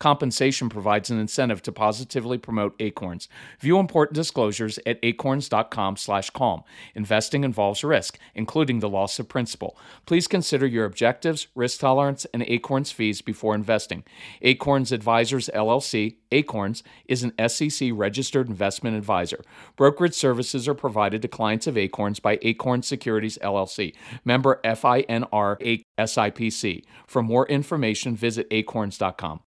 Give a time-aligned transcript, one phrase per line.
[0.00, 3.28] Compensation provides an incentive to positively promote Acorns.
[3.60, 6.64] View important disclosures at acorns.com/calm.
[6.94, 9.76] Investing involves risk, including the loss of principal.
[10.06, 14.02] Please consider your objectives, risk tolerance, and Acorns fees before investing.
[14.40, 19.44] Acorns Advisors LLC, Acorns, is an SEC registered investment advisor.
[19.76, 23.94] Brokerage services are provided to clients of Acorns by Acorn Securities LLC,
[24.24, 26.84] member FINRA SIPC.
[27.06, 29.40] For more information, visit acorns.com.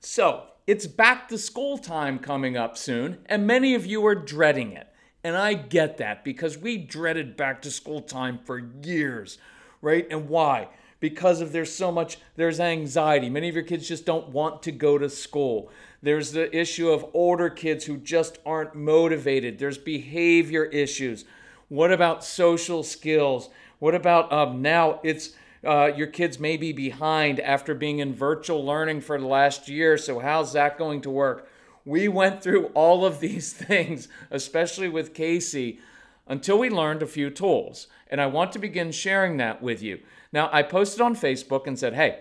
[0.00, 4.72] So, it's back to school time coming up soon, and many of you are dreading
[4.72, 4.86] it.
[5.24, 9.38] And I get that because we dreaded back to school time for years,
[9.82, 10.06] right?
[10.10, 10.68] And why?
[11.00, 13.28] Because of there's so much there's anxiety.
[13.28, 15.70] Many of your kids just don't want to go to school.
[16.00, 19.58] There's the issue of older kids who just aren't motivated.
[19.58, 21.24] There's behavior issues.
[21.68, 23.48] What about social skills?
[23.80, 25.30] What about um, now it's
[25.66, 29.98] uh, your kids may be behind after being in virtual learning for the last year.
[29.98, 31.48] So, how's that going to work?
[31.84, 35.80] We went through all of these things, especially with Casey,
[36.26, 37.88] until we learned a few tools.
[38.10, 40.00] And I want to begin sharing that with you.
[40.32, 42.20] Now, I posted on Facebook and said, hey,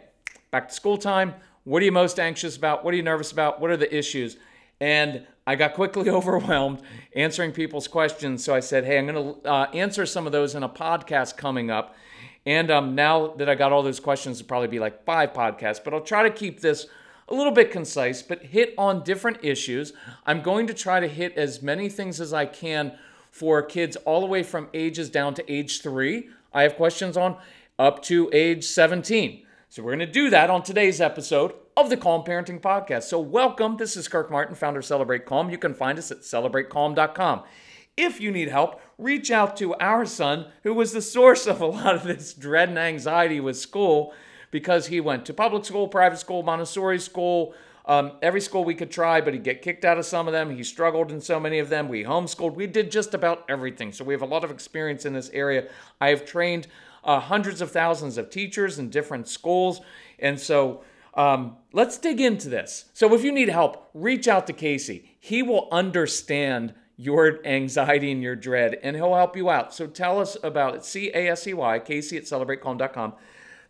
[0.51, 1.33] back to school time.
[1.63, 2.85] What are you most anxious about?
[2.85, 3.59] What are you nervous about?
[3.59, 4.37] What are the issues?
[4.79, 6.81] And I got quickly overwhelmed
[7.15, 8.43] answering people's questions.
[8.43, 11.35] So I said, hey, I'm going to uh, answer some of those in a podcast
[11.35, 11.95] coming up.
[12.47, 15.83] And um, now that I got all those questions, it'll probably be like five podcasts,
[15.83, 16.87] but I'll try to keep this
[17.27, 19.91] a little bit concise, but hit on different issues.
[20.25, 22.97] I'm going to try to hit as many things as I can
[23.31, 26.29] for kids all the way from ages down to age three.
[26.53, 27.35] I have questions on
[27.77, 29.45] up to age 17.
[29.67, 33.03] So we're going to do that on today's episode of the Calm Parenting Podcast.
[33.03, 33.75] So welcome.
[33.75, 35.49] This is Kirk Martin, founder of Celebrate Calm.
[35.49, 37.43] You can find us at celebratecalm.com.
[37.97, 41.65] If you need help, reach out to our son, who was the source of a
[41.65, 44.13] lot of this dread and anxiety with school
[44.51, 47.55] because he went to public school, private school, Montessori school,
[47.85, 50.55] um, every school we could try, but he'd get kicked out of some of them.
[50.55, 51.87] He struggled in so many of them.
[51.87, 52.53] We homeschooled.
[52.53, 53.91] We did just about everything.
[53.93, 55.67] So we have a lot of experience in this area.
[55.99, 56.67] I have trained
[57.03, 59.81] uh, hundreds of thousands of teachers in different schools.
[60.19, 62.85] And so um, let's dig into this.
[62.93, 65.17] So if you need help, reach out to Casey.
[65.19, 69.73] He will understand your anxiety and your dread, and he'll help you out.
[69.73, 70.83] So tell us about it.
[70.83, 73.13] C A S E Y, Casey at celebratecalm.com.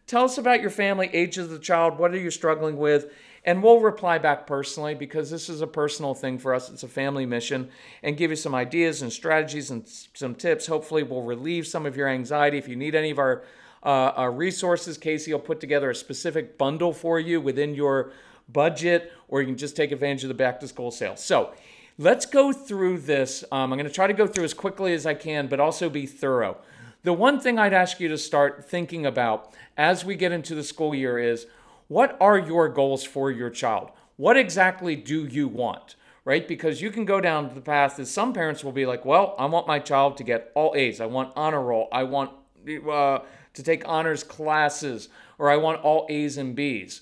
[0.08, 3.12] Tell us about your family, age of the child, what are you struggling with?
[3.44, 6.70] And we'll reply back personally because this is a personal thing for us.
[6.70, 7.70] It's a family mission
[8.04, 10.68] and give you some ideas and strategies and some tips.
[10.68, 12.58] Hopefully, we'll relieve some of your anxiety.
[12.58, 13.44] If you need any of our,
[13.84, 18.12] uh, our resources, Casey will put together a specific bundle for you within your
[18.50, 21.18] budget, or you can just take advantage of the back to school sale.
[21.18, 21.54] So,
[21.98, 23.44] Let's go through this.
[23.52, 25.90] Um, I'm going to try to go through as quickly as I can, but also
[25.90, 26.58] be thorough.
[27.04, 30.64] The one thing I'd ask you to start thinking about as we get into the
[30.64, 31.48] school year is
[31.88, 33.92] what are your goals for your child?
[34.16, 35.96] What exactly do you want?
[36.28, 36.46] right?
[36.46, 39.46] Because you can go down the path that some parents will be like, well, I
[39.46, 41.00] want my child to get all A's.
[41.00, 41.88] I want honor roll.
[41.90, 42.32] I want
[42.68, 43.20] uh,
[43.54, 45.08] to take honors classes,
[45.40, 47.00] or I want all A's and B's.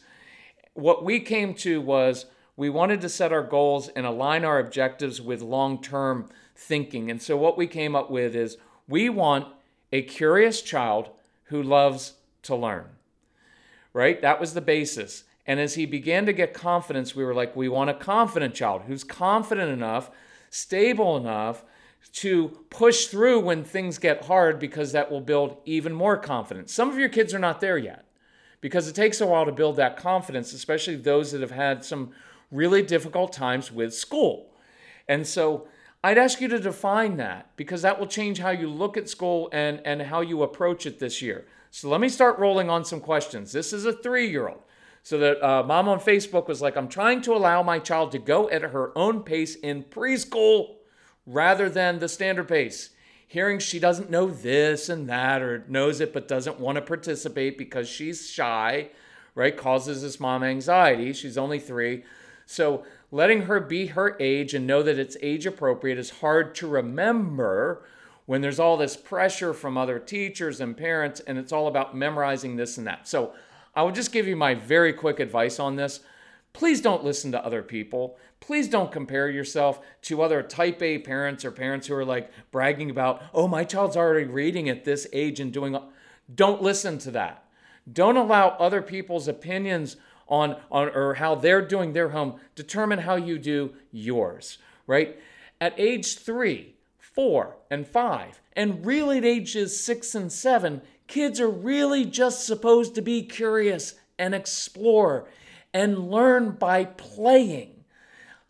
[0.75, 5.21] What we came to was we wanted to set our goals and align our objectives
[5.21, 7.11] with long term thinking.
[7.11, 8.57] And so what we came up with is
[8.87, 9.47] we want
[9.91, 11.09] a curious child
[11.45, 12.13] who loves
[12.43, 12.85] to learn,
[13.93, 14.21] right?
[14.21, 15.25] That was the basis.
[15.45, 18.83] And as he began to get confidence, we were like, we want a confident child
[18.87, 20.09] who's confident enough,
[20.49, 21.63] stable enough
[22.13, 26.73] to push through when things get hard because that will build even more confidence.
[26.73, 28.05] Some of your kids are not there yet
[28.61, 32.11] because it takes a while to build that confidence, especially those that have had some
[32.55, 34.51] really difficult times with school.
[35.07, 35.67] And so
[36.03, 39.49] I'd ask you to define that because that will change how you look at school
[39.51, 41.45] and, and how you approach it this year.
[41.71, 43.51] So let me start rolling on some questions.
[43.51, 44.61] This is a three year old.
[45.03, 48.19] So that uh, mom on Facebook was like, I'm trying to allow my child to
[48.19, 50.77] go at her own pace in preschool
[51.25, 52.91] rather than the standard pace.
[53.27, 57.57] Hearing she doesn't know this and that or knows it but doesn't want to participate
[57.57, 58.89] because she's shy,
[59.33, 61.13] right, causes this mom anxiety.
[61.13, 62.03] She's only three.
[62.45, 66.68] So letting her be her age and know that it's age appropriate is hard to
[66.68, 67.83] remember
[68.25, 72.56] when there's all this pressure from other teachers and parents and it's all about memorizing
[72.56, 73.07] this and that.
[73.07, 73.33] So
[73.75, 76.00] I will just give you my very quick advice on this.
[76.53, 78.18] Please don't listen to other people.
[78.39, 82.89] Please don't compare yourself to other type A parents or parents who are like bragging
[82.89, 85.77] about, oh, my child's already reading at this age and doing.
[86.33, 87.44] Don't listen to that.
[87.91, 93.16] Don't allow other people's opinions on, on or how they're doing their home determine how
[93.16, 94.57] you do yours,
[94.88, 95.19] right?
[95.62, 101.50] At age three, four, and five, and really at ages six and seven, Kids are
[101.50, 105.27] really just supposed to be curious and explore
[105.74, 107.83] and learn by playing.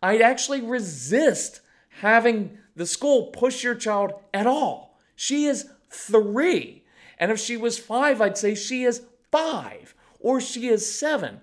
[0.02, 1.60] I'd actually resist
[2.00, 4.98] having the school push your child at all.
[5.14, 6.84] She is three.
[7.18, 11.40] And if she was five, I'd say she is five or she is seven.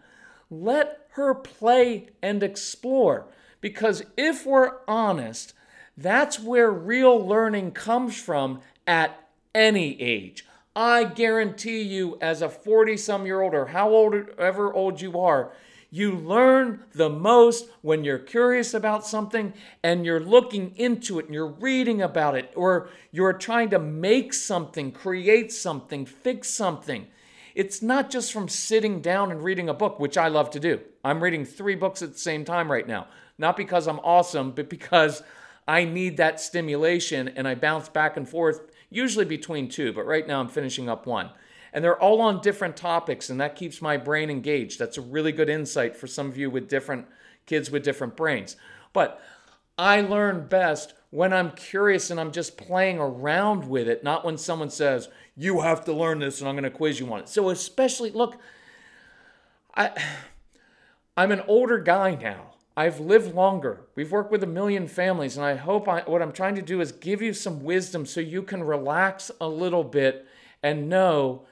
[0.61, 3.25] Let her play and explore.
[3.61, 5.53] Because if we're honest,
[5.97, 10.45] that's where real learning comes from at any age.
[10.75, 15.19] I guarantee you, as a 40 some year old or how old ever old you
[15.19, 15.51] are,
[15.91, 19.53] you learn the most when you're curious about something
[19.83, 24.33] and you're looking into it and you're reading about it or you're trying to make
[24.33, 27.05] something, create something, fix something.
[27.55, 30.79] It's not just from sitting down and reading a book, which I love to do.
[31.03, 33.07] I'm reading three books at the same time right now.
[33.37, 35.21] Not because I'm awesome, but because
[35.67, 40.27] I need that stimulation and I bounce back and forth usually between two, but right
[40.27, 41.29] now I'm finishing up one.
[41.73, 44.77] And they're all on different topics, and that keeps my brain engaged.
[44.77, 47.07] That's a really good insight for some of you with different
[47.45, 48.55] kids with different brains.
[48.93, 49.19] But
[49.77, 54.35] I learn best when I'm curious and I'm just playing around with it, not when
[54.35, 57.29] someone says, You have to learn this and I'm going to quiz you on it.
[57.29, 58.37] So, especially, look,
[59.75, 59.91] I,
[61.15, 62.55] I'm an older guy now.
[62.75, 63.81] I've lived longer.
[63.93, 66.81] We've worked with a million families, and I hope I, what I'm trying to do
[66.81, 70.27] is give you some wisdom so you can relax a little bit
[70.63, 71.45] and know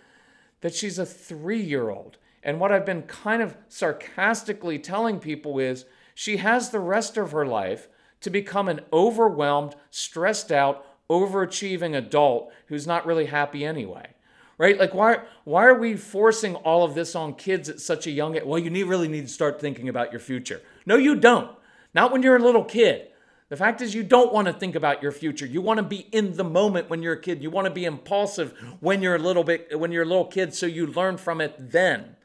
[0.62, 2.18] that she's a three year old.
[2.42, 5.86] And what I've been kind of sarcastically telling people is
[6.16, 7.88] she has the rest of her life
[8.22, 14.14] to become an overwhelmed, stressed out, overachieving adult who's not really happy anyway
[14.62, 14.78] right?
[14.78, 18.36] Like, why, why are we forcing all of this on kids at such a young
[18.36, 18.44] age?
[18.46, 20.62] Well, you need, really need to start thinking about your future.
[20.86, 21.50] No, you don't.
[21.96, 23.08] Not when you're a little kid.
[23.50, 25.48] The fact is, you don't want to think about your future.
[25.48, 27.42] You want to be in the moment when you're a kid.
[27.42, 28.52] You want to be impulsive
[28.82, 31.56] when you're a little bit, when you're a little kid, so you learn from it
[31.58, 32.16] then,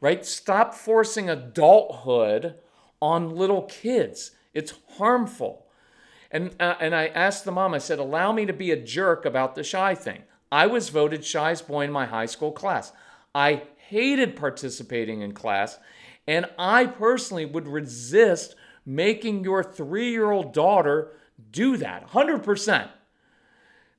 [0.00, 0.24] right?
[0.24, 2.54] Stop forcing adulthood
[3.02, 4.30] on little kids.
[4.54, 5.66] It's harmful.
[6.30, 9.24] And, uh, and I asked the mom, I said, allow me to be a jerk
[9.24, 10.24] about the shy thing.
[10.50, 12.92] I was voted shyest boy in my high school class.
[13.34, 15.78] I hated participating in class,
[16.26, 21.12] and I personally would resist making your three year old daughter
[21.50, 22.88] do that 100%.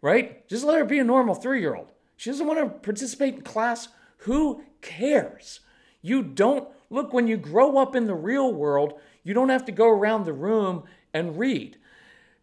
[0.01, 0.47] Right?
[0.47, 1.91] Just let her be a normal three year old.
[2.17, 3.89] She doesn't want to participate in class.
[4.19, 5.61] Who cares?
[6.01, 9.71] You don't look when you grow up in the real world, you don't have to
[9.71, 11.77] go around the room and read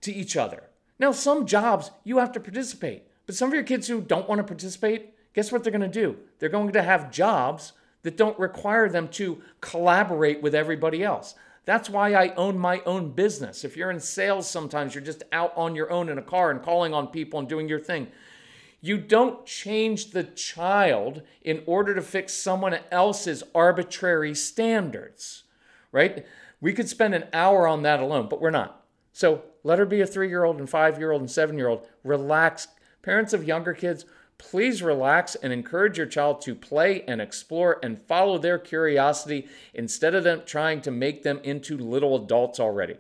[0.03, 0.63] to each other.
[1.01, 3.03] Now, some jobs you have to participate.
[3.27, 5.89] But some of your kids who don't want to participate, guess what they're going to
[5.89, 6.17] do?
[6.39, 7.73] They're going to have jobs
[8.05, 11.35] that don't require them to collaborate with everybody else.
[11.65, 13.65] That's why I own my own business.
[13.65, 16.63] If you're in sales, sometimes you're just out on your own in a car and
[16.63, 18.07] calling on people and doing your thing.
[18.81, 25.43] You don't change the child in order to fix someone else's arbitrary standards,
[25.91, 26.25] right?
[26.61, 28.85] We could spend an hour on that alone, but we're not.
[29.13, 31.69] So let her be a three year old and five year old and seven year
[31.69, 31.87] old.
[32.05, 32.69] Relax.
[33.03, 34.05] Parents of younger kids,
[34.39, 40.15] please relax and encourage your child to play and explore and follow their curiosity instead
[40.15, 42.97] of them trying to make them into little adults already.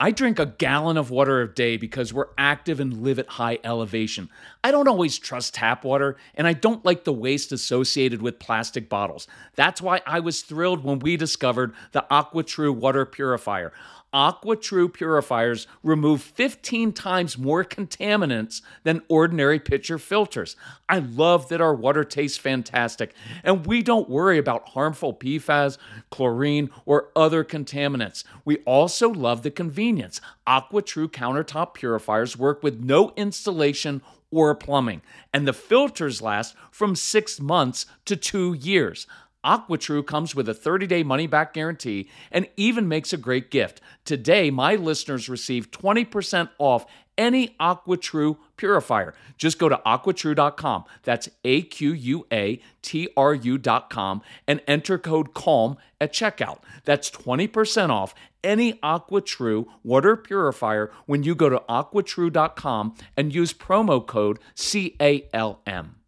[0.00, 3.58] I drink a gallon of water a day because we're active and live at high
[3.62, 4.28] elevation.
[4.64, 8.88] I don't always trust tap water, and I don't like the waste associated with plastic
[8.88, 9.28] bottles.
[9.54, 13.72] That's why I was thrilled when we discovered the AquaTru water purifier.
[14.14, 20.54] AquaTru purifiers remove 15 times more contaminants than ordinary pitcher filters.
[20.88, 25.78] I love that our water tastes fantastic and we don't worry about harmful PFAS,
[26.10, 28.22] chlorine, or other contaminants.
[28.44, 30.20] We also love the convenience.
[30.46, 35.00] AquaTru countertop purifiers work with no installation or plumbing,
[35.32, 39.06] and the filters last from six months to two years.
[39.44, 43.80] AquaTru comes with a 30 day money back guarantee and even makes a great gift.
[44.04, 46.86] Today, my listeners receive 20% off
[47.16, 49.14] any AquaTru purifier.
[49.36, 50.84] Just go to aquatru.com.
[51.02, 56.58] That's A Q U A T R U.com and enter code CALM at checkout.
[56.84, 64.06] That's 20% off any AquaTru water purifier when you go to aquatru.com and use promo
[64.06, 66.03] code CALM.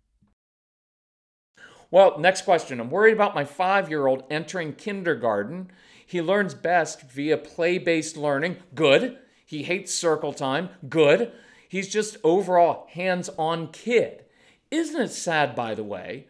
[1.91, 2.81] Well, next question.
[2.81, 5.71] I'm worried about my five year old entering kindergarten.
[6.05, 8.57] He learns best via play based learning.
[8.75, 9.19] Good.
[9.45, 10.71] He hates circle time.
[10.89, 11.33] Good.
[11.69, 14.25] He's just overall hands on kid.
[14.71, 16.27] Isn't it sad, by the way,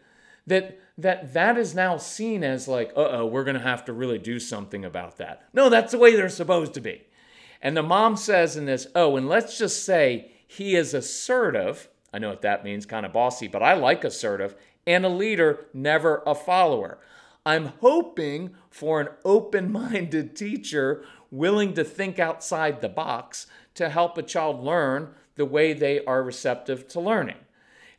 [0.47, 4.19] that that that is now seen as like, uh oh, we're to have to really
[4.19, 5.43] do something about that.
[5.53, 7.03] No, that's the way they're supposed to be.
[7.61, 11.89] And the mom says in this, oh, and let's just say he is assertive.
[12.13, 14.55] I know what that means, kind of bossy, but I like assertive
[14.87, 16.99] and a leader, never a follower.
[17.45, 24.17] I'm hoping for an open minded teacher willing to think outside the box to help
[24.17, 27.37] a child learn the way they are receptive to learning.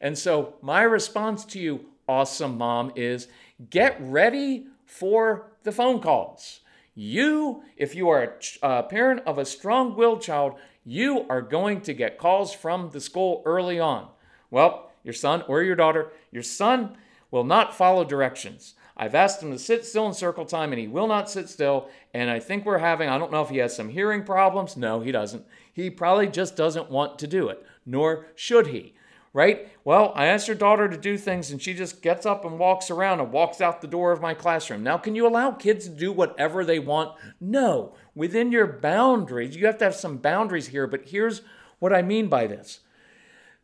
[0.02, 3.28] And so, my response to you, awesome mom, is
[3.70, 6.62] get ready for the phone calls.
[6.94, 11.82] You, if you are a uh, parent of a strong willed child, you are going
[11.82, 14.08] to get calls from the school early on.
[14.50, 16.98] Well, your son or your daughter, your son
[17.32, 18.76] will not follow directions.
[18.98, 21.88] I've asked him to sit still in circle time and he will not sit still.
[22.14, 24.76] And I think we're having, I don't know if he has some hearing problems.
[24.76, 25.46] No, he doesn't.
[25.72, 28.96] He probably just doesn't want to do it, nor should he,
[29.32, 29.70] right?
[29.86, 32.92] Well, I asked your daughter to do things and she just gets up and walks
[32.92, 34.84] around and walks out the door of my classroom.
[34.84, 37.18] Now, can you allow kids to do whatever they want?
[37.40, 37.96] No.
[38.14, 41.44] Within your boundaries, you have to have some boundaries here, but here's
[41.80, 42.82] what I mean by this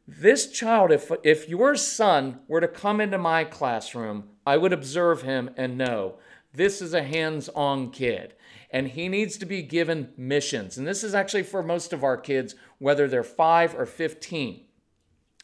[0.08, 5.22] this child, if, if your son were to come into my classroom, I would observe
[5.22, 6.16] him and know
[6.54, 8.36] this is a hands on kid
[8.74, 10.78] and he needs to be given missions.
[10.78, 14.62] And this is actually for most of our kids, whether they're five or 15.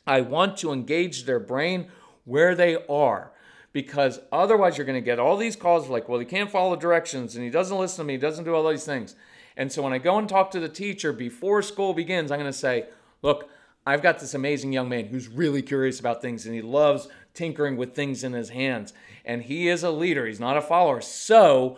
[0.08, 1.88] I want to engage their brain
[2.26, 3.32] where they are
[3.72, 7.36] because otherwise you're going to get all these calls like, well, he can't follow directions
[7.36, 9.16] and he doesn't listen to me, he doesn't do all these things.
[9.56, 12.52] And so when I go and talk to the teacher before school begins, I'm going
[12.52, 12.86] to say,
[13.22, 13.50] look,
[13.86, 17.78] I've got this amazing young man who's really curious about things and he loves tinkering
[17.78, 18.94] with things in his hands.
[19.26, 21.02] And he is a leader, he's not a follower.
[21.02, 21.78] So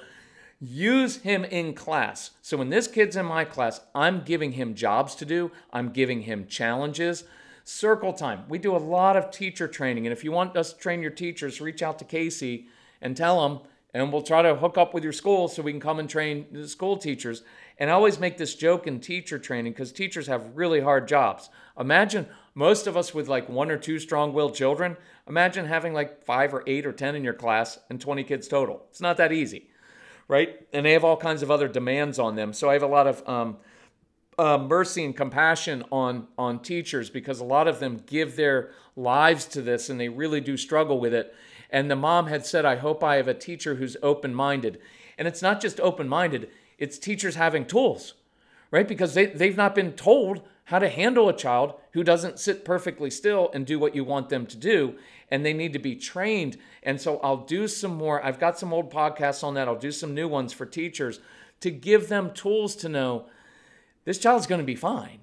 [0.60, 2.32] use him in class.
[2.42, 6.22] So when this kid's in my class, I'm giving him jobs to do, I'm giving
[6.22, 7.24] him challenges.
[7.64, 8.44] Circle time.
[8.50, 10.06] We do a lot of teacher training.
[10.06, 12.68] And if you want us to train your teachers, reach out to Casey
[13.02, 13.62] and tell them,
[13.94, 16.46] and we'll try to hook up with your school so we can come and train
[16.52, 17.44] the school teachers.
[17.78, 21.50] And I always make this joke in teacher training because teachers have really hard jobs.
[21.78, 24.96] Imagine most of us with like one or two strong willed children.
[25.28, 28.86] Imagine having like five or eight or 10 in your class and 20 kids total.
[28.90, 29.70] It's not that easy,
[30.28, 30.66] right?
[30.72, 32.54] And they have all kinds of other demands on them.
[32.54, 33.58] So I have a lot of um,
[34.38, 39.46] uh, mercy and compassion on, on teachers because a lot of them give their lives
[39.46, 41.36] to this and they really do struggle with it.
[41.72, 44.80] And the mom had said, I hope I have a teacher who's open minded.
[45.18, 48.16] And it's not just open minded, it's teachers having tools,
[48.72, 48.88] right?
[48.88, 53.10] Because they, they've not been told how to handle a child who doesn't sit perfectly
[53.10, 54.96] still and do what you want them to do.
[55.30, 56.58] And they need to be trained.
[56.84, 58.24] And so I'll do some more.
[58.24, 59.68] I've got some old podcasts on that.
[59.68, 61.20] I'll do some new ones for teachers
[61.62, 63.26] to give them tools to know
[64.06, 65.20] this child's going to be fine.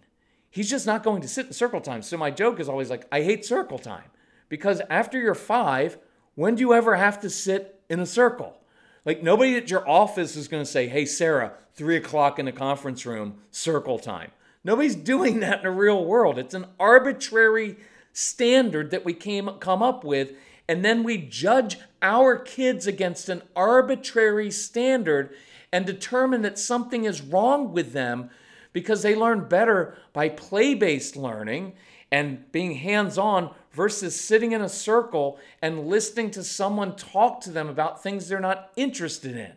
[0.51, 2.03] He's just not going to sit in circle time.
[2.03, 4.11] So my joke is always like, I hate circle time
[4.49, 5.99] because after you're five,
[6.39, 8.57] when do you ever have to sit in a circle?
[9.05, 12.53] Like nobody at your office is going to say, "Hey, Sarah, three o'clock in the
[12.53, 14.31] conference room, circle time."
[14.63, 16.39] Nobody's doing that in the real world.
[16.39, 17.77] It's an arbitrary
[18.13, 20.31] standard that we came come up with,
[20.69, 25.35] and then we judge our kids against an arbitrary standard.
[25.73, 28.31] and determine that something is wrong with them
[28.73, 31.75] because they learn better by play based learning
[32.13, 37.49] and being hands on versus sitting in a circle and listening to someone talk to
[37.53, 39.53] them about things they're not interested in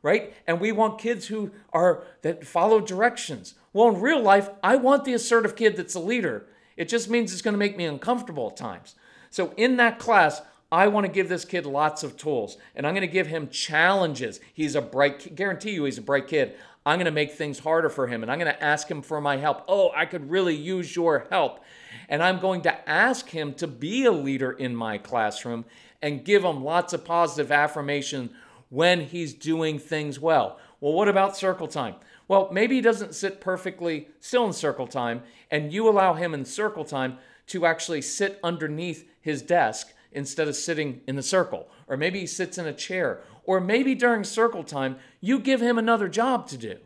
[0.00, 4.76] right and we want kids who are that follow directions well in real life i
[4.76, 6.46] want the assertive kid that's a leader
[6.76, 8.94] it just means it's going to make me uncomfortable at times
[9.28, 12.92] so in that class I want to give this kid lots of tools and I'm
[12.92, 14.38] going to give him challenges.
[14.52, 15.34] He's a bright kid.
[15.34, 16.56] guarantee you he's a bright kid.
[16.84, 19.18] I'm going to make things harder for him and I'm going to ask him for
[19.18, 19.64] my help.
[19.66, 21.64] Oh, I could really use your help.
[22.08, 25.64] And I'm going to ask him to be a leader in my classroom
[26.00, 28.30] and give him lots of positive affirmation
[28.70, 30.58] when he's doing things well.
[30.80, 31.96] Well, what about circle time?
[32.28, 36.44] Well, maybe he doesn't sit perfectly still in circle time, and you allow him in
[36.44, 37.18] circle time
[37.48, 41.68] to actually sit underneath his desk instead of sitting in the circle.
[41.86, 43.20] Or maybe he sits in a chair.
[43.44, 46.76] Or maybe during circle time, you give him another job to do.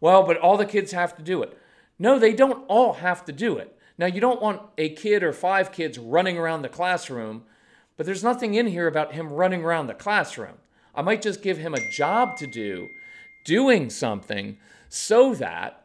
[0.00, 1.58] Well, but all the kids have to do it.
[1.98, 3.73] No, they don't all have to do it.
[3.96, 7.44] Now, you don't want a kid or five kids running around the classroom,
[7.96, 10.56] but there's nothing in here about him running around the classroom.
[10.94, 12.88] I might just give him a job to do,
[13.44, 14.58] doing something,
[14.88, 15.84] so that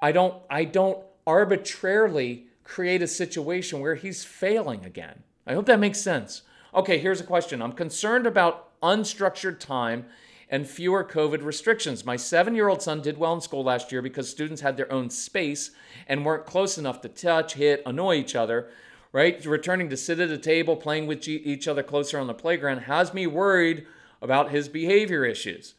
[0.00, 5.22] I don't, I don't arbitrarily create a situation where he's failing again.
[5.46, 6.42] I hope that makes sense.
[6.74, 7.62] Okay, here's a question.
[7.62, 10.06] I'm concerned about unstructured time
[10.50, 12.04] and fewer COVID restrictions.
[12.04, 14.90] My seven year old son did well in school last year because students had their
[14.92, 15.70] own space
[16.06, 18.68] and weren't close enough to touch, hit, annoy each other,
[19.12, 19.44] right?
[19.44, 23.14] Returning to sit at a table, playing with each other closer on the playground has
[23.14, 23.86] me worried
[24.22, 25.74] about his behavior issues.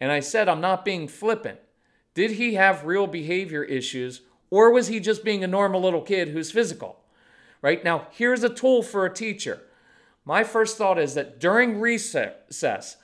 [0.00, 1.60] And I said, I'm not being flippant.
[2.14, 6.28] Did he have real behavior issues or was he just being a normal little kid
[6.28, 7.00] who's physical?
[7.66, 7.82] right?
[7.82, 9.60] Now, here's a tool for a teacher.
[10.24, 12.96] My first thought is that during recess,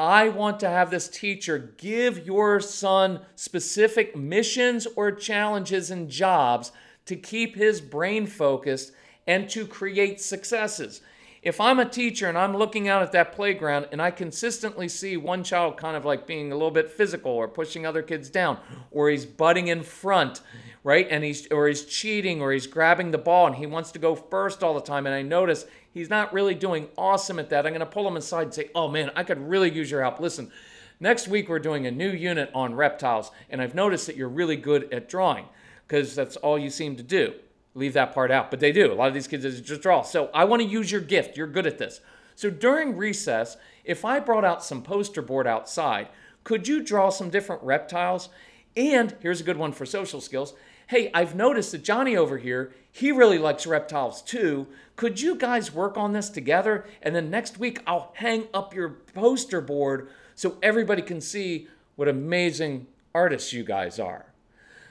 [0.00, 6.72] I want to have this teacher give your son specific missions or challenges and jobs
[7.04, 8.92] to keep his brain focused
[9.26, 11.02] and to create successes.
[11.42, 15.18] If I'm a teacher and I'm looking out at that playground and I consistently see
[15.18, 18.58] one child kind of like being a little bit physical or pushing other kids down,
[18.90, 20.40] or he's butting in front,
[20.82, 21.06] right?
[21.10, 24.14] And he's or he's cheating or he's grabbing the ball and he wants to go
[24.14, 25.04] first all the time.
[25.04, 27.66] And I notice he's not really doing awesome at that.
[27.66, 30.02] I'm going to pull him aside and say, "Oh man, I could really use your
[30.02, 30.20] help.
[30.20, 30.50] Listen,
[30.98, 34.56] next week we're doing a new unit on reptiles, and I've noticed that you're really
[34.56, 35.46] good at drawing
[35.86, 37.34] because that's all you seem to do."
[37.74, 38.92] Leave that part out, but they do.
[38.92, 40.02] A lot of these kids just draw.
[40.02, 41.36] So I want to use your gift.
[41.36, 42.00] You're good at this.
[42.34, 46.08] So during recess, if I brought out some poster board outside,
[46.42, 48.28] could you draw some different reptiles?
[48.76, 50.54] And here's a good one for social skills
[50.90, 54.66] hey, I've noticed that Johnny over here, he really likes reptiles too.
[54.96, 56.84] Could you guys work on this together?
[57.00, 62.08] And then next week, I'll hang up your poster board so everybody can see what
[62.08, 64.26] amazing artists you guys are.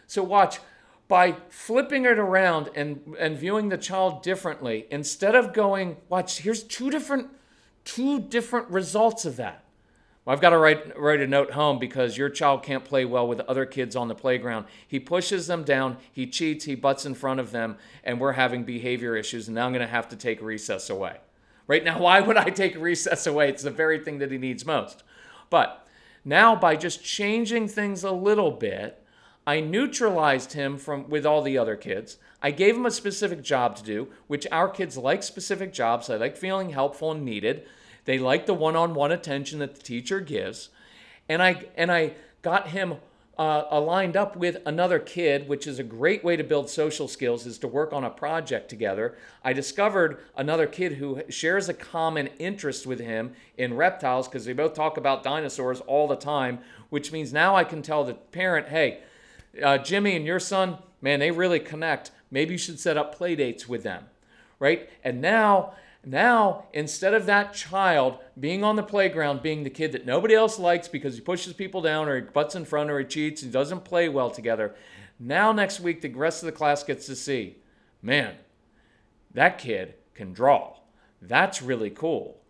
[0.08, 0.60] So, watch
[1.10, 6.64] by flipping it around and, and viewing the child differently, instead of going, watch, here's
[6.64, 7.28] two different,
[7.84, 9.66] two different results of that.
[10.26, 13.28] Well, I've got to write, write a note home because your child can't play well
[13.28, 14.66] with other kids on the playground.
[14.88, 18.64] He pushes them down, he cheats, he butts in front of them, and we're having
[18.64, 21.18] behavior issues, and now I'm going to have to take recess away.
[21.68, 23.50] Right now, why would I take recess away?
[23.50, 25.04] It's the very thing that he needs most.
[25.50, 25.88] But
[26.26, 29.04] now, by just changing things a little bit,
[29.48, 32.18] I neutralized him from with all the other kids.
[32.42, 36.08] I gave him a specific job to do, which our kids like specific jobs.
[36.08, 37.66] They like feeling helpful and needed.
[38.10, 40.70] They like the one-on-one attention that the teacher gives,
[41.30, 42.96] and I and I got him
[43.38, 47.46] uh, aligned up with another kid, which is a great way to build social skills,
[47.46, 49.16] is to work on a project together.
[49.44, 54.54] I discovered another kid who shares a common interest with him in reptiles because they
[54.54, 58.70] both talk about dinosaurs all the time, which means now I can tell the parent,
[58.70, 59.02] hey,
[59.62, 62.10] uh, Jimmy and your son, man, they really connect.
[62.32, 64.06] Maybe you should set up play dates with them,
[64.58, 64.90] right?
[65.04, 65.76] And now
[66.10, 70.58] now, instead of that child being on the playground, being the kid that nobody else
[70.58, 73.50] likes because he pushes people down or he butts in front or he cheats, he
[73.50, 74.74] doesn't play well together,
[75.20, 77.58] now next week the rest of the class gets to see,
[78.02, 78.36] man,
[79.36, 80.78] that kid can draw.
[81.22, 82.42] That's really cool,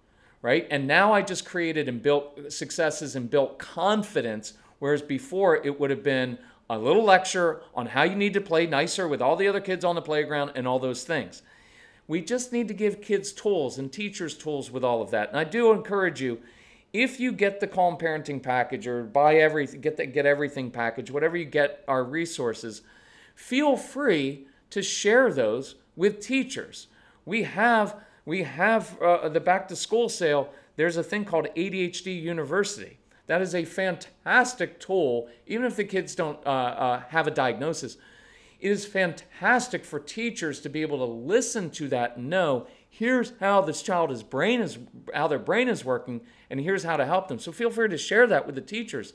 [0.41, 0.65] right?
[0.71, 5.89] And now I just created and built successes and built confidence, whereas before it would
[5.89, 6.37] have been
[6.69, 9.83] a little lecture on how you need to play nicer with all the other kids
[9.83, 11.41] on the playground and all those things.
[12.09, 15.29] We just need to give kids tools and teachers tools with all of that.
[15.29, 16.39] And I do encourage you,
[16.91, 21.11] if you get the Calm Parenting package or buy everything, get the get everything package,
[21.11, 22.81] whatever you get our resources,
[23.35, 26.87] feel free to share those with teachers.
[27.25, 27.95] We have
[28.25, 30.51] we have uh, the back to school sale.
[30.77, 32.97] There's a thing called ADHD University.
[33.27, 37.97] That is a fantastic tool, even if the kids don't uh, uh, have a diagnosis.
[38.59, 43.33] It is fantastic for teachers to be able to listen to that and know here's
[43.39, 44.77] how this child's brain is
[45.13, 47.39] how their brain is working and here's how to help them.
[47.39, 49.13] So feel free to share that with the teachers.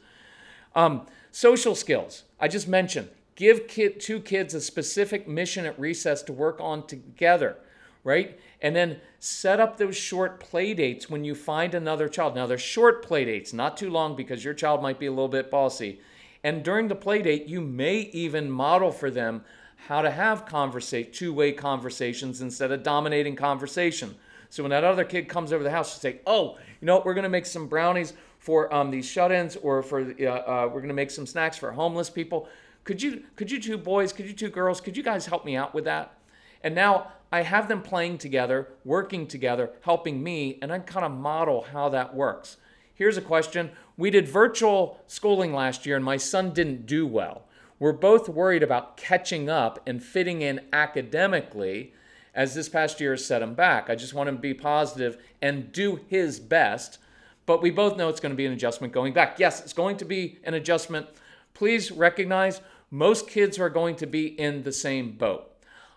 [0.75, 2.25] Um, social skills.
[2.41, 6.87] I just mentioned give kid, two kids a specific mission at recess to work on
[6.87, 7.57] together
[8.05, 8.39] right?
[8.61, 12.35] And then set up those short play dates when you find another child.
[12.35, 15.29] Now they're short play dates not too long because your child might be a little
[15.29, 16.01] bit bossy
[16.45, 19.43] and during the play date you may even model for them
[19.89, 24.15] how to have conversate two-way conversations instead of dominating conversation.
[24.49, 27.15] So when that other kid comes over the house, you say, "Oh, you know, we're
[27.15, 30.89] going to make some brownies for um, these shut-ins, or for uh, uh, we're going
[30.89, 32.49] to make some snacks for homeless people.
[32.85, 35.57] Could you, could you two boys, could you two girls, could you guys help me
[35.57, 36.17] out with that?"
[36.63, 41.13] And now I have them playing together, working together, helping me, and I kind of
[41.13, 42.57] model how that works.
[42.95, 47.45] Here's a question: We did virtual schooling last year, and my son didn't do well.
[47.79, 51.93] We're both worried about catching up and fitting in academically
[52.35, 53.89] as this past year has set him back.
[53.89, 56.99] I just want him to be positive and do his best.
[57.47, 59.39] But we both know it's going to be an adjustment going back.
[59.39, 61.07] Yes, it's going to be an adjustment.
[61.53, 65.51] Please recognize most kids are going to be in the same boat.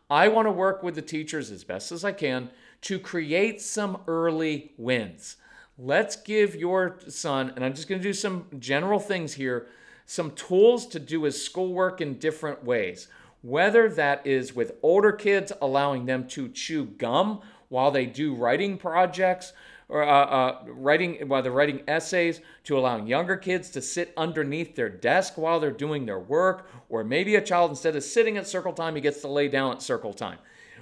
[0.10, 2.50] I want to work with the teachers as best as I can
[2.82, 5.38] to create some early wins.
[5.78, 9.68] Let's give your son, and I'm just going to do some general things here
[10.08, 13.10] some tools to do his schoolwork in different ways.
[13.42, 18.78] Whether that is with older kids, allowing them to chew gum while they do writing
[18.78, 19.52] projects,
[19.90, 24.76] or uh, uh, writing while they're writing essays, to allowing younger kids to sit underneath
[24.76, 28.48] their desk while they're doing their work, or maybe a child instead of sitting at
[28.48, 30.40] circle time, he gets to lay down at circle time.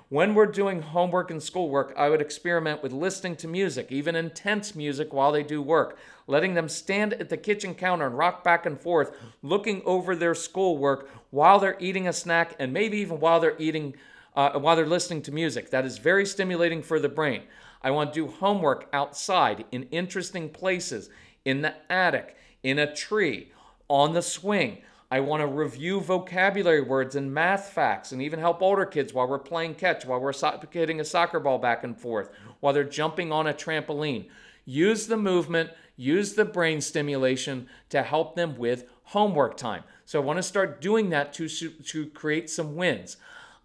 [0.10, 4.76] When we're doing homework and schoolwork, I would experiment with listening to music, even intense
[4.76, 8.68] music, while they do work, letting them stand at the kitchen counter and rock back
[8.68, 13.39] and forth, looking over their schoolwork while they're eating a snack and maybe even while
[13.39, 13.96] they're eating,
[14.36, 15.72] uh, while they're listening to music.
[15.72, 17.41] That is very stimulating for the brain.
[17.82, 21.10] I want to do homework outside in interesting places,
[21.46, 23.52] in the attic, in a tree,
[23.88, 24.84] on the swing.
[25.12, 29.28] I want to review vocabulary words and math facts and even help older kids while
[29.28, 32.84] we're playing catch, while we're so- hitting a soccer ball back and forth, while they're
[32.84, 34.28] jumping on a trampoline.
[34.65, 39.84] Use the movement, use the brain stimulation to help them with homework time.
[40.06, 43.18] So I want to start doing that to, to create some wins.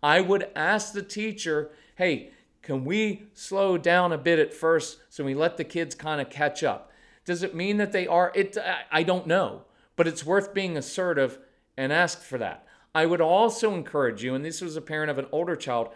[0.02, 5.24] I would ask the teacher, hey, can we slow down a bit at first so
[5.24, 6.90] we let the kids kind of catch up?
[7.24, 8.30] Does it mean that they are?
[8.34, 8.56] It
[8.90, 9.62] I don't know
[10.00, 11.38] but it's worth being assertive
[11.76, 12.64] and ask for that.
[12.94, 15.90] I would also encourage you, and this was a parent of an older child,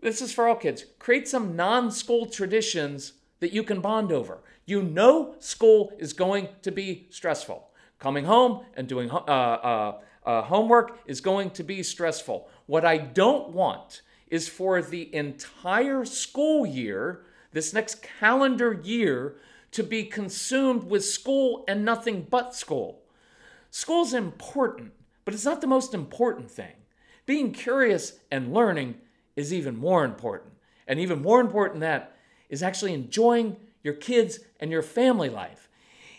[0.00, 4.38] this is for all kids, create some non school traditions that you can bond over.
[4.64, 7.68] You know school is going to be stressful.
[7.98, 12.48] Coming home and doing uh, uh, uh, homework is going to be stressful.
[12.64, 19.36] What I don't want is for the entire school year, this next calendar year,
[19.72, 22.99] to be consumed with school and nothing but school.
[23.70, 24.92] School's important,
[25.24, 26.74] but it's not the most important thing.
[27.26, 28.96] Being curious and learning
[29.36, 30.52] is even more important.
[30.86, 32.16] And even more important than that
[32.48, 35.68] is actually enjoying your kids and your family life.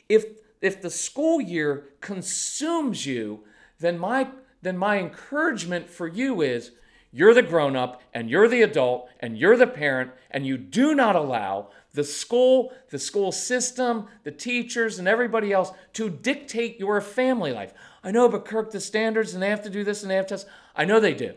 [0.07, 0.25] If
[0.61, 3.43] if the school year consumes you,
[3.79, 4.29] then my
[4.61, 6.71] then my encouragement for you is
[7.11, 10.95] you're the grown up and you're the adult and you're the parent and you do
[10.95, 17.01] not allow the school, the school system, the teachers, and everybody else to dictate your
[17.01, 17.73] family life.
[18.04, 20.27] I know, but Kirk, the standards, and they have to do this and they have
[20.27, 20.39] to.
[20.75, 21.34] I know they do,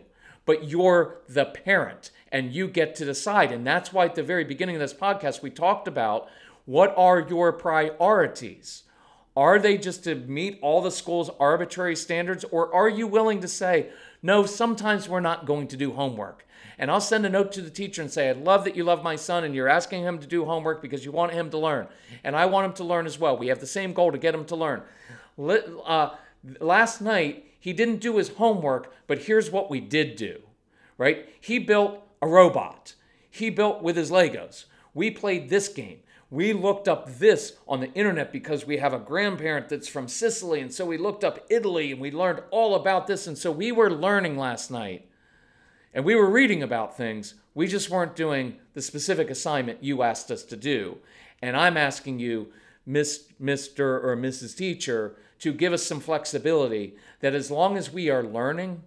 [0.47, 3.53] but you're the parent and you get to decide.
[3.53, 6.29] And that's why at the very beginning of this podcast, we talked about
[6.65, 8.85] what are your priorities?
[9.37, 13.49] Are they just to meet all the school's arbitrary standards, or are you willing to
[13.49, 13.89] say,
[14.23, 16.47] no, sometimes we're not going to do homework?
[16.79, 19.03] And I'll send a note to the teacher and say, I love that you love
[19.03, 21.87] my son and you're asking him to do homework because you want him to learn.
[22.25, 23.37] And I want him to learn as well.
[23.37, 24.83] We have the same goal to get him to learn.
[25.39, 26.11] Uh,
[26.61, 30.41] last night, he didn't do his homework, but here's what we did do,
[30.99, 31.29] right?
[31.41, 32.95] He built a robot,
[33.31, 34.65] he built with his Legos.
[34.95, 36.01] We played this game.
[36.31, 40.61] We looked up this on the internet because we have a grandparent that's from Sicily.
[40.61, 43.27] And so we looked up Italy and we learned all about this.
[43.27, 45.09] And so we were learning last night
[45.95, 47.35] and we were reading about things.
[47.55, 50.99] We just weren't doing the specific assignment you asked us to do.
[51.41, 52.49] And I'm asking you,
[52.85, 54.03] Miss, Mr.
[54.03, 54.57] or Mrs.
[54.57, 58.83] Teacher, to give us some flexibility that as long as we are learning,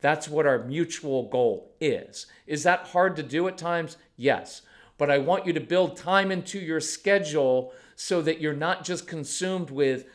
[0.00, 2.26] that's what our mutual goal is.
[2.46, 3.96] Is that hard to do at times?
[4.16, 4.62] Yes.
[4.96, 9.08] But I want you to build time into your schedule so that you're not just
[9.08, 10.06] consumed with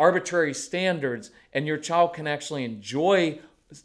[0.00, 3.38] arbitrary standards and your child can actually enjoy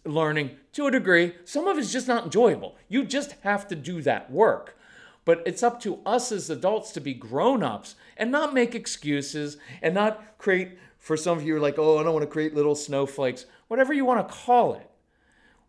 [0.06, 1.36] learning to a degree.
[1.46, 2.76] Some of it's just not enjoyable.
[2.88, 4.78] You just have to do that work.
[5.26, 9.58] But it's up to us as adults to be grown ups and not make excuses
[9.82, 12.76] and not create, for some of you, like, oh, I don't want to create little
[12.76, 14.90] snowflakes, whatever you want to call it.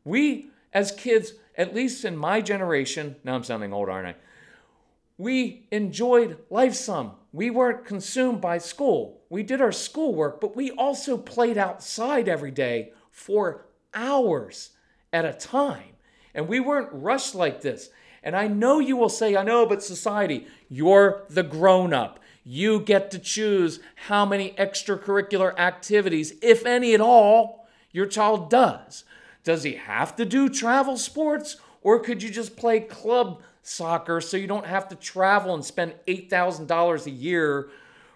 [0.04, 4.14] We, as kids, at least in my generation, now I'm sounding old, aren't I?
[5.16, 7.12] We enjoyed life some.
[7.32, 9.20] We weren't consumed by school.
[9.28, 13.66] We did our schoolwork, but we also played outside every day for
[13.98, 14.70] hours
[15.12, 15.96] at a time.
[16.34, 17.90] And we weren't rushed like this.
[18.22, 22.20] And I know you will say, I know, but society, you're the grown up.
[22.44, 29.04] You get to choose how many extracurricular activities, if any at all, your child does.
[29.44, 31.56] Does he have to do travel sports?
[31.82, 35.94] Or could you just play club soccer so you don't have to travel and spend
[36.06, 37.68] $8,000 a year,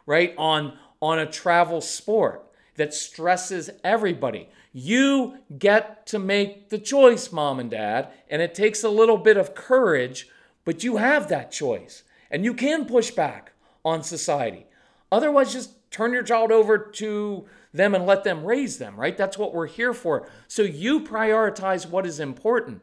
[0.07, 2.45] right, on, on a travel sport
[2.77, 4.49] that stresses everybody?
[4.73, 9.37] You get to make the choice, mom and dad, and it takes a little bit
[9.37, 10.29] of courage,
[10.65, 12.05] but you have that choice.
[12.31, 13.53] And you can push back
[13.85, 14.67] on society.
[15.11, 19.17] Otherwise, just turn your child over to them and let them raise them, right?
[19.17, 20.27] That's what we're here for.
[20.49, 22.83] So you prioritize what is important.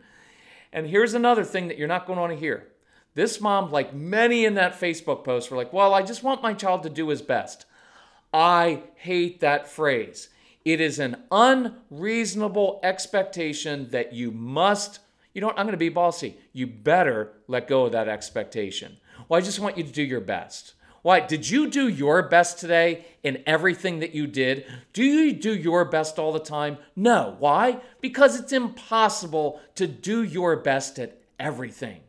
[0.72, 2.68] And here's another thing that you're not going to want to hear.
[3.16, 6.54] This mom, like many in that Facebook post, were like, Well, I just want my
[6.54, 7.66] child to do his best.
[8.32, 10.30] I hate that phrase.
[10.64, 15.00] It is an unreasonable expectation that you must,
[15.34, 16.38] you know, I'm going to be bossy.
[16.54, 18.98] You better let go of that expectation.
[19.28, 20.74] Well, I just want you to do your best.
[21.02, 21.22] Why?
[21.22, 24.66] Did you do your best today in everything that you did?
[24.92, 26.78] Do you do your best all the time?
[26.96, 27.36] No.
[27.40, 27.80] Why?
[28.02, 32.02] Because it's impossible to do your best at everything.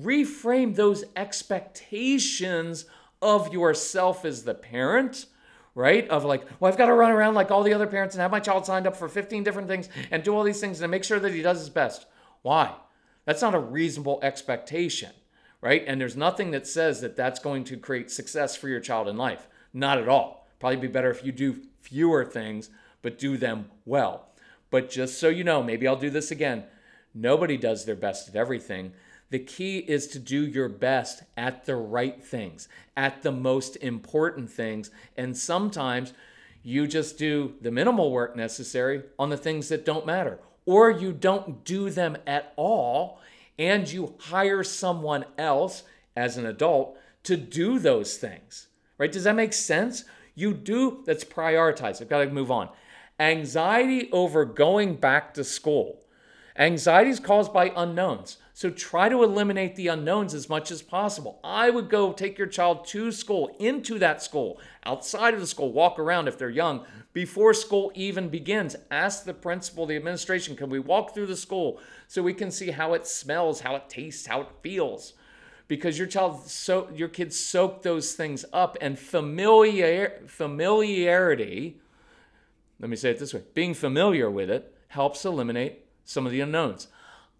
[0.00, 2.86] Reframe those expectations
[3.20, 5.26] of yourself as the parent
[5.74, 6.08] right?
[6.08, 8.30] Of like, well, I've got to run around like all the other parents and have
[8.30, 11.04] my child signed up for 15 different things and do all these things and make
[11.04, 12.06] sure that he does his best.
[12.42, 12.74] Why?
[13.24, 15.10] That's not a reasonable expectation,
[15.60, 15.84] right?
[15.86, 19.16] And there's nothing that says that that's going to create success for your child in
[19.16, 19.48] life.
[19.72, 20.48] Not at all.
[20.58, 24.28] Probably be better if you do fewer things, but do them well.
[24.70, 26.64] But just so you know, maybe I'll do this again.
[27.14, 28.92] Nobody does their best at everything.
[29.32, 32.68] The key is to do your best at the right things,
[32.98, 34.90] at the most important things.
[35.16, 36.12] And sometimes
[36.62, 41.14] you just do the minimal work necessary on the things that don't matter, or you
[41.14, 43.20] don't do them at all
[43.58, 48.68] and you hire someone else as an adult to do those things.
[48.98, 49.10] Right?
[49.10, 50.04] Does that make sense?
[50.34, 52.02] You do, that's prioritize.
[52.02, 52.68] I've got to move on.
[53.18, 56.04] Anxiety over going back to school.
[56.58, 58.36] Anxiety is caused by unknowns.
[58.62, 61.40] So try to eliminate the unknowns as much as possible.
[61.42, 65.72] I would go take your child to school, into that school, outside of the school,
[65.72, 68.76] walk around if they're young, before school even begins.
[68.88, 72.70] Ask the principal, the administration, can we walk through the school so we can see
[72.70, 75.14] how it smells, how it tastes, how it feels?
[75.66, 81.80] Because your child, so your kids soak those things up, and familiar familiarity.
[82.78, 86.40] Let me say it this way: being familiar with it helps eliminate some of the
[86.42, 86.86] unknowns.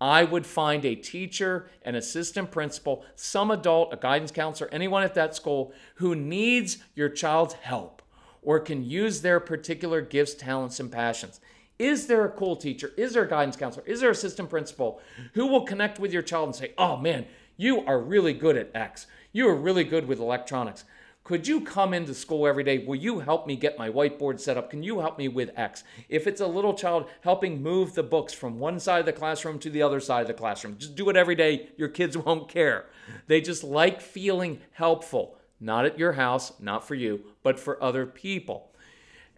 [0.03, 5.15] I would find a teacher, an assistant principal, some adult, a guidance counselor, anyone at
[5.15, 8.03] that school who needs your child's help
[8.43, 11.39] or can use their particular gifts, talents, and passions.
[11.79, 12.91] Is there a cool teacher?
[12.97, 13.87] Is there a guidance counselor?
[13.87, 15.01] Is there an assistant principal
[15.35, 17.25] who will connect with your child and say, oh man,
[17.57, 19.07] you are really good at X.
[19.31, 20.85] You are really good with electronics.
[21.25, 22.79] Could you come into school every day?
[22.79, 24.71] Will you help me get my whiteboard set up?
[24.71, 25.85] Can you help me with X?
[26.09, 29.61] If it's a little child, helping move the books from one side of the classroom
[29.61, 30.79] to the other side of the classroom.
[30.79, 31.69] Just do it every day.
[31.77, 32.87] Your kids won't care.
[33.29, 38.05] They just like feeling helpful, not at your house, not for you, but for other
[38.05, 38.73] people.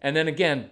[0.01, 0.71] And then again,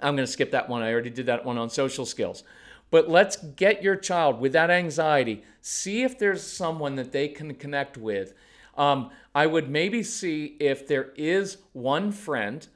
[0.00, 0.82] I'm going to skip that one.
[0.82, 2.44] I already did that one on social skills.
[2.92, 5.44] But let's get your child with that anxiety.
[5.60, 8.34] See if there's someone that they can connect with
[8.80, 12.66] um, I would maybe see if there is one friend,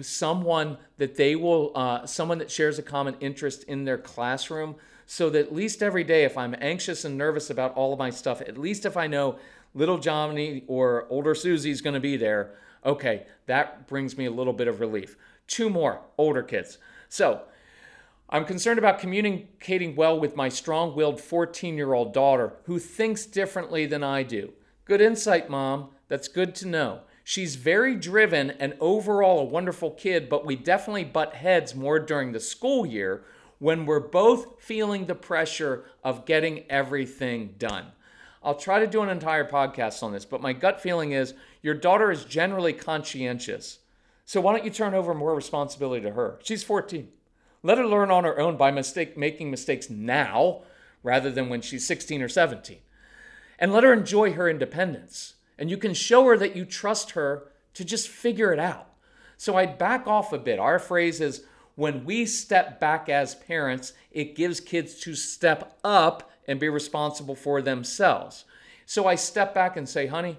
[0.00, 5.28] someone that they will, uh, someone that shares a common interest in their classroom, so
[5.28, 8.40] that at least every day, if I'm anxious and nervous about all of my stuff,
[8.40, 9.38] at least if I know
[9.74, 12.54] little Johnny or older Susie is going to be there,
[12.86, 15.14] okay, that brings me a little bit of relief.
[15.46, 16.78] Two more older kids.
[17.10, 17.42] So,
[18.30, 23.26] I'm concerned about communicating well with my strong willed 14 year old daughter who thinks
[23.26, 24.52] differently than I do.
[24.90, 25.90] Good insight, Mom.
[26.08, 27.02] That's good to know.
[27.22, 32.32] She's very driven and overall a wonderful kid, but we definitely butt heads more during
[32.32, 33.22] the school year
[33.60, 37.92] when we're both feeling the pressure of getting everything done.
[38.42, 41.74] I'll try to do an entire podcast on this, but my gut feeling is your
[41.74, 43.78] daughter is generally conscientious.
[44.24, 46.40] So why don't you turn over more responsibility to her?
[46.42, 47.06] She's 14.
[47.62, 50.62] Let her learn on her own by mistake making mistakes now
[51.04, 52.78] rather than when she's 16 or 17.
[53.60, 55.34] And let her enjoy her independence.
[55.58, 58.88] And you can show her that you trust her to just figure it out.
[59.36, 60.58] So I'd back off a bit.
[60.58, 61.44] Our phrase is
[61.76, 67.34] when we step back as parents, it gives kids to step up and be responsible
[67.34, 68.44] for themselves.
[68.86, 70.38] So I step back and say, honey,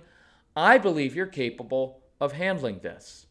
[0.55, 3.27] I believe you're capable of handling this.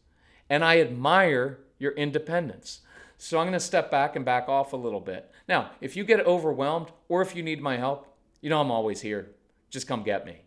[0.49, 2.81] And I admire your independence.
[3.17, 5.29] So I'm going to step back and back off a little bit.
[5.47, 8.07] Now, if you get overwhelmed or if you need my help,
[8.41, 9.29] you know I'm always here.
[9.71, 10.41] Just come get me.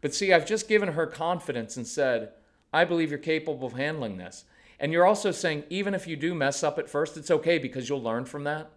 [0.00, 2.30] But see, I've just given her confidence and said,
[2.72, 4.44] I believe you're capable of handling this.
[4.80, 7.88] And you're also saying, even if you do mess up at first, it's okay because
[7.88, 8.70] you'll learn from that.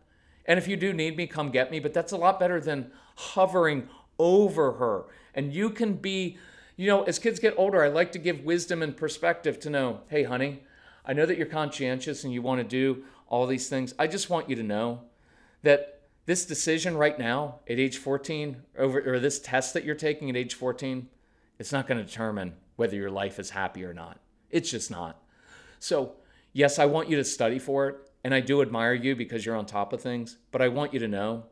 [0.45, 1.79] And if you do need me, come get me.
[1.79, 3.87] But that's a lot better than hovering
[4.19, 5.05] over her.
[5.33, 6.37] And you can be,
[6.75, 10.01] you know, as kids get older, I like to give wisdom and perspective to know,
[10.09, 10.61] hey, honey,
[11.05, 13.93] I know that you're conscientious and you want to do all these things.
[13.97, 15.01] I just want you to know
[15.63, 15.94] that
[16.25, 20.35] this decision right now at age 14 over or this test that you're taking at
[20.35, 21.07] age 14,
[21.59, 24.19] it's not going to determine whether your life is happy or not.
[24.49, 25.21] It's just not.
[25.79, 26.13] So,
[26.51, 29.55] yes, I want you to study for it and I do admire you because you're
[29.55, 31.45] on top of things, but I want you to know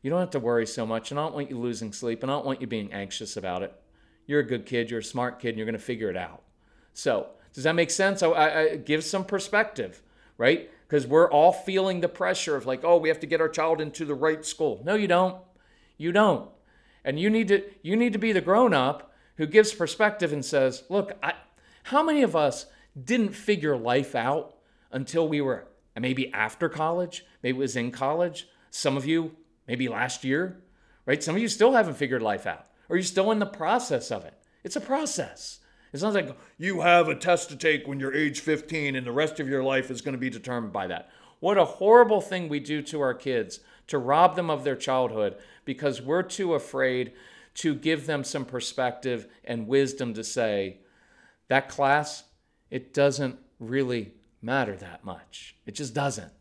[0.00, 2.30] you don't have to worry so much and I don't want you losing sleep and
[2.30, 3.74] I don't want you being anxious about it.
[4.26, 6.42] You're a good kid, you're a smart kid, and you're going to figure it out.
[6.94, 8.20] So, does that make sense?
[8.20, 10.02] So, I, I give some perspective,
[10.38, 10.70] right?
[10.86, 13.80] Because we're all feeling the pressure of like, oh, we have to get our child
[13.80, 14.80] into the right school.
[14.84, 15.36] No, you don't.
[15.96, 16.50] You don't.
[17.04, 20.44] And you need to you need to be the grown up who gives perspective and
[20.44, 21.34] says, look, I,
[21.84, 22.66] how many of us
[23.02, 24.54] didn't figure life out
[24.92, 25.66] until we were
[26.00, 28.48] maybe after college, maybe it was in college.
[28.70, 30.62] Some of you maybe last year,
[31.06, 31.22] right?
[31.22, 34.24] Some of you still haven't figured life out, or you're still in the process of
[34.24, 34.34] it.
[34.62, 35.60] It's a process.
[35.94, 39.12] It's not like you have a test to take when you're age 15 and the
[39.12, 41.08] rest of your life is going to be determined by that.
[41.38, 45.36] What a horrible thing we do to our kids to rob them of their childhood
[45.64, 47.12] because we're too afraid
[47.54, 50.78] to give them some perspective and wisdom to say,
[51.46, 52.24] that class,
[52.72, 55.54] it doesn't really matter that much.
[55.64, 56.32] It just doesn't.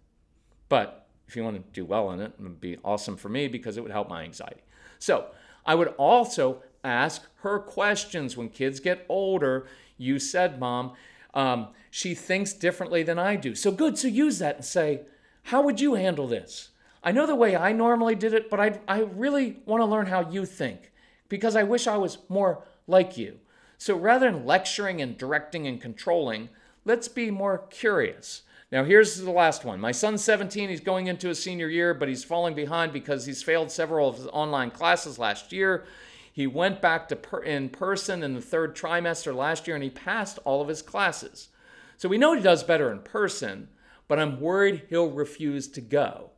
[0.68, 3.48] But if you want to do well in it, it would be awesome for me
[3.48, 4.64] because it would help my anxiety.
[4.98, 5.28] So
[5.64, 8.36] I would also ask her questions.
[8.36, 9.68] When kids get older,
[9.98, 10.94] you said, Mom,
[11.34, 13.56] um, she thinks differently than I do.
[13.56, 13.98] So good.
[13.98, 15.02] So use that and say,
[15.44, 16.70] How would you handle this?
[17.04, 20.06] I know the way I normally did it, but I, I really want to learn
[20.06, 20.92] how you think
[21.28, 23.40] because I wish I was more like you.
[23.78, 26.48] So rather than lecturing and directing and controlling,
[26.86, 28.44] let's be more curious.
[28.72, 29.80] Now, here's the last one.
[29.80, 30.70] My son's 17.
[30.70, 34.16] He's going into his senior year, but he's falling behind because he's failed several of
[34.16, 35.86] his online classes last year.
[36.34, 39.92] He went back to per- in person in the third trimester last year and he
[39.92, 41.50] passed all of his classes.
[41.96, 43.70] So we know he does better in person,
[44.08, 46.32] but I'm worried he'll refuse to go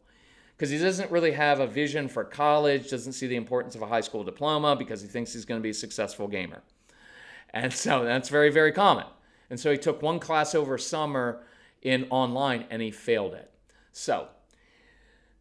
[0.56, 3.88] because he doesn't really have a vision for college, doesn't see the importance of a
[3.88, 6.62] high school diploma because he thinks he's going to be a successful gamer.
[7.52, 9.06] And so that's very, very common.
[9.50, 11.42] And so he took one class over summer
[11.82, 13.50] in online and he failed it.
[13.94, 14.28] So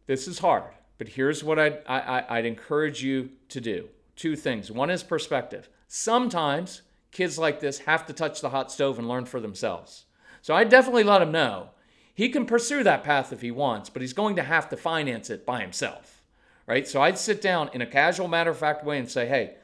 [0.07, 4.71] this is hard, but here's what I'd, I, would encourage you to do two things.
[4.71, 5.69] One is perspective.
[5.87, 10.05] Sometimes kids like this have to touch the hot stove and learn for themselves.
[10.41, 11.69] So I definitely let him know
[12.15, 15.29] he can pursue that path if he wants, but he's going to have to finance
[15.29, 16.23] it by himself.
[16.65, 16.87] Right?
[16.87, 19.55] So I'd sit down in a casual, matter of fact way and say, hey,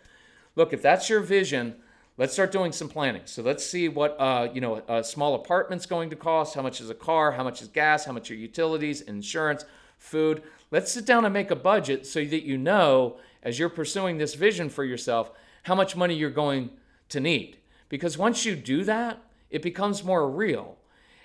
[0.55, 1.75] look, if that's your vision,
[2.17, 3.21] let's start doing some planning.
[3.25, 6.81] So let's see what uh, you know a small apartment's going to cost, how much
[6.81, 9.65] is a car, how much is gas, how much are utilities, insurance,
[9.97, 10.43] food.
[10.69, 14.35] Let's sit down and make a budget so that you know as you're pursuing this
[14.35, 15.31] vision for yourself
[15.63, 16.71] how much money you're going
[17.09, 17.57] to need.
[17.89, 20.77] Because once you do that, it becomes more real.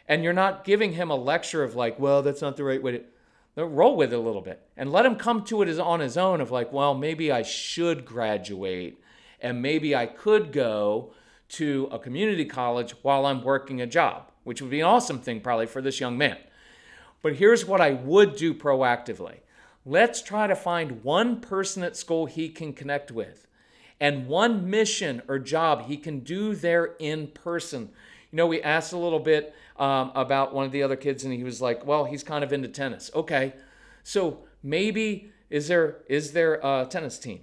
[0.09, 2.93] And you're not giving him a lecture of like, well, that's not the right way
[3.57, 6.19] to roll with it a little bit and let him come to it on his
[6.19, 9.01] own of like, well, maybe I should graduate
[9.41, 11.13] and maybe I could go
[11.49, 15.41] to a community college while I'm working a job, which would be an awesome thing
[15.41, 16.37] probably for this young man.
[17.23, 19.39] But here's what I would do proactively
[19.89, 23.47] Let's try to find one person at school he can connect with
[24.01, 27.91] and one mission or job he can do there in person.
[28.33, 31.33] You know, we asked a little bit um, about one of the other kids, and
[31.33, 33.55] he was like, "Well, he's kind of into tennis." Okay,
[34.03, 37.41] so maybe is there is there a tennis team?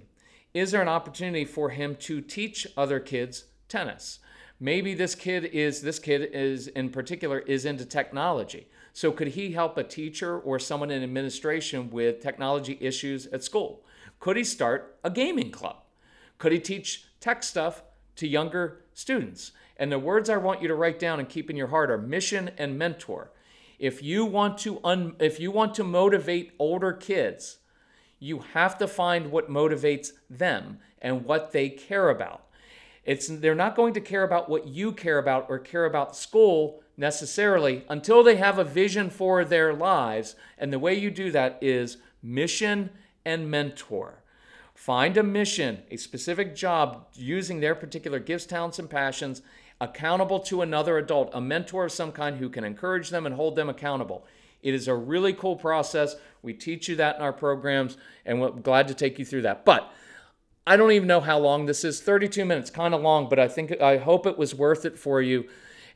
[0.52, 4.18] Is there an opportunity for him to teach other kids tennis?
[4.60, 8.68] Maybe this kid is this kid is in particular is into technology.
[8.96, 13.82] So, could he help a teacher or someone in administration with technology issues at school?
[14.20, 15.78] Could he start a gaming club?
[16.38, 17.82] Could he teach tech stuff
[18.14, 19.50] to younger students?
[19.76, 21.98] And the words I want you to write down and keep in your heart are
[21.98, 23.32] mission and mentor.
[23.80, 27.58] If you want to un- if you want to motivate older kids,
[28.20, 32.46] you have to find what motivates them and what they care about.
[33.04, 36.82] It's they're not going to care about what you care about or care about school
[36.96, 40.36] necessarily until they have a vision for their lives.
[40.58, 42.90] And the way you do that is mission
[43.24, 44.22] and mentor.
[44.74, 49.42] Find a mission, a specific job using their particular gifts, talents, and passions,
[49.80, 53.54] accountable to another adult, a mentor of some kind who can encourage them and hold
[53.54, 54.26] them accountable.
[54.62, 56.16] It is a really cool process.
[56.42, 59.64] We teach you that in our programs, and we're glad to take you through that.
[59.64, 59.92] But
[60.66, 63.48] I don't even know how long this is 32 minutes, kind of long, but I
[63.48, 65.46] think I hope it was worth it for you.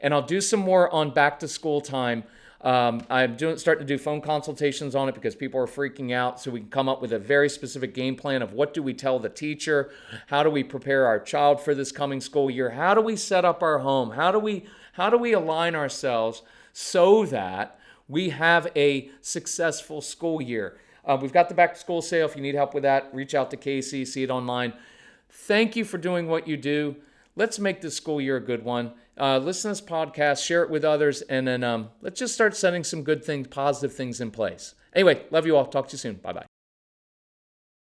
[0.01, 2.25] And I'll do some more on back to school time.
[2.61, 6.39] Um, I'm doing starting to do phone consultations on it because people are freaking out.
[6.39, 8.93] So we can come up with a very specific game plan of what do we
[8.93, 9.91] tell the teacher,
[10.27, 13.45] how do we prepare our child for this coming school year, how do we set
[13.45, 16.43] up our home, how do we how do we align ourselves
[16.73, 20.77] so that we have a successful school year.
[21.09, 22.27] Uh, we've got the back to school sale.
[22.27, 24.75] If you need help with that, reach out to Casey, see it online.
[25.31, 26.97] Thank you for doing what you do.
[27.35, 28.93] Let's make this school year a good one.
[29.19, 32.57] Uh, listen to this podcast, share it with others, and then um, let's just start
[32.57, 34.75] setting some good things, positive things in place.
[34.95, 35.65] Anyway, love you all.
[35.65, 36.15] Talk to you soon.
[36.17, 36.58] Bye bye.